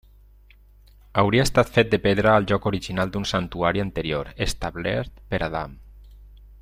[1.21, 5.79] Hauria estat feta de pedra al lloc original d'un santuari anterior, establert per Adam.